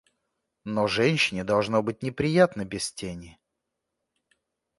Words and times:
Но 0.63 0.87
женщине 0.87 1.43
должно 1.43 1.83
быть 1.83 2.01
неприятно 2.01 2.65
без 2.65 2.91
тени. 2.91 3.37